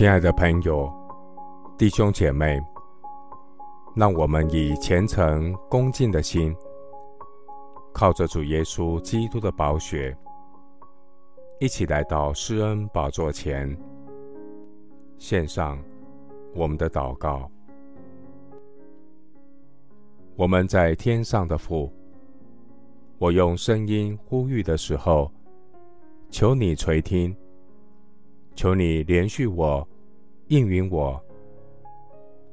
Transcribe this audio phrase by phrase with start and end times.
[0.00, 0.90] 亲爱的朋友、
[1.76, 2.58] 弟兄姐妹，
[3.94, 6.56] 让我们以虔诚恭敬的心，
[7.92, 10.16] 靠着主耶稣基督的宝血，
[11.58, 13.76] 一起来到施恩宝座前，
[15.18, 15.78] 献上
[16.54, 17.50] 我们的祷告。
[20.34, 21.92] 我们在天上的父，
[23.18, 25.30] 我用声音呼吁的时候，
[26.30, 27.36] 求你垂听。
[28.60, 29.88] 求你怜恤我，
[30.48, 31.18] 应允我，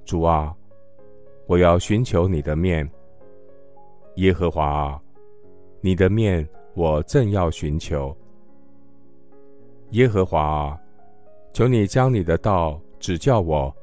[0.06, 0.56] 主啊，
[1.48, 2.90] 我要寻求你的面。
[4.16, 5.02] 耶和华啊，
[5.82, 8.16] 你的面我正要寻求。
[9.90, 10.82] 耶和华啊，
[11.52, 13.76] 求你将你的道指教我，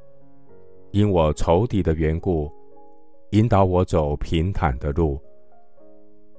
[0.93, 2.51] 因我仇敌的缘故，
[3.33, 5.21] 引导我走平坦的路。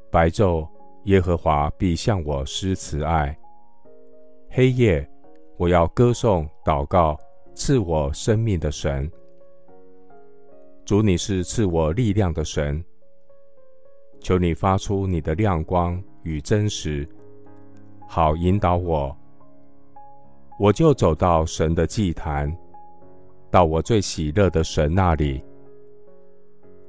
[0.10, 0.68] 白昼，
[1.04, 3.38] 耶和华必向我施慈爱；
[4.50, 5.08] 黑夜，
[5.58, 7.18] 我要歌颂、祷告，
[7.54, 9.10] 赐我生命的神。
[10.84, 12.84] 主，你是赐我力量的神。
[14.20, 17.08] 求你发出你的亮光与真实，
[18.06, 19.16] 好引导我。
[20.60, 22.54] 我就走到神的祭坛，
[23.50, 25.42] 到我最喜乐的神那里。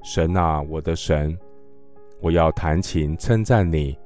[0.03, 1.39] 神啊，我的神，
[2.21, 3.97] 我要弹琴称赞你。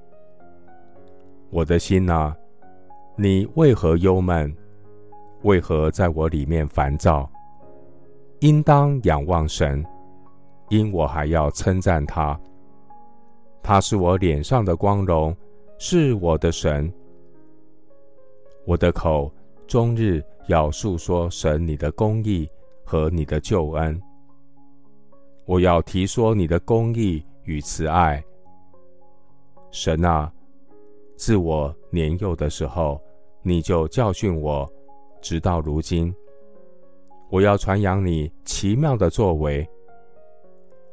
[1.50, 2.36] 我的心啊，
[3.22, 4.50] 你为何忧闷？
[5.42, 7.30] 为何在我里面烦躁？
[8.38, 9.84] 应当仰望神，
[10.70, 12.40] 因我还要称赞他。
[13.62, 15.36] 他是我脸上的光荣，
[15.76, 16.90] 是我的神。
[18.64, 19.30] 我的口
[19.66, 22.48] 终日要述说神你的公义
[22.86, 24.00] 和你的救恩。
[25.44, 28.24] 我要提说你的公义与慈爱。
[29.70, 30.32] 神啊，
[31.16, 32.98] 自我年幼的时候，
[33.42, 34.70] 你就教训我，
[35.22, 36.14] 直到如今，
[37.30, 39.66] 我要传扬你奇妙的作为。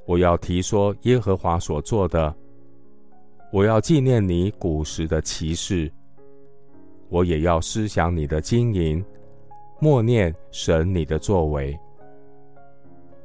[0.06, 2.34] 我要提说耶和华所做的，
[3.52, 5.92] 我要纪念你古时的奇事。
[7.10, 9.04] 我也要思想你的经营，
[9.80, 11.78] 默念神你的作为。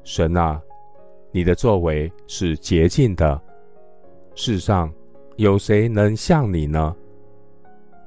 [0.02, 0.60] 神啊，
[1.30, 3.40] 你的作为是洁净的，
[4.34, 4.92] 世上
[5.36, 6.96] 有谁能像你呢？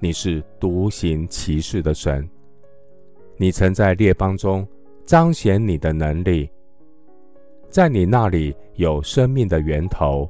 [0.05, 2.29] 你是独行奇事的神，
[3.38, 4.63] 你曾在列邦中
[5.03, 6.47] 彰显你的能力，
[7.71, 10.29] 在你那里有生命的源头，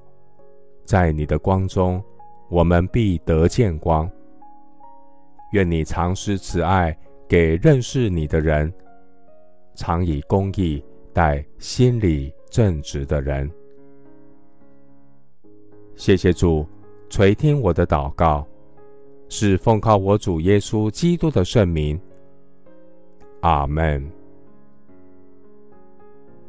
[0.85, 2.01] 在你的光中，
[2.47, 4.09] 我们必得见光。
[5.51, 6.97] 愿你常施慈爱
[7.27, 8.73] 给认识你的人，
[9.73, 10.81] 常以公义
[11.11, 13.51] 待心里正直的人。
[15.97, 16.65] 谢谢主
[17.09, 18.47] 垂听我的祷告。
[19.27, 21.99] 是奉靠我主耶稣基督的圣名，
[23.41, 24.09] 阿门。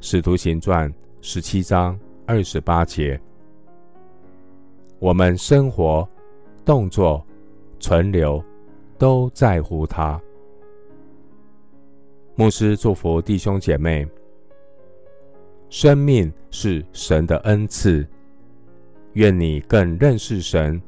[0.00, 3.20] 使徒行传十七章二十八节，
[4.98, 6.09] 我们生活、
[6.65, 7.25] 动作、
[7.81, 8.42] 存留，
[8.98, 10.20] 都在乎他。
[12.36, 14.06] 牧师祝福弟兄姐妹，
[15.70, 18.06] 生命是神的恩赐，
[19.15, 20.81] 愿你更认识神。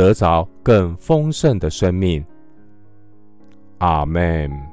[0.00, 2.24] 得着更丰盛的生命。
[3.80, 4.69] 阿门。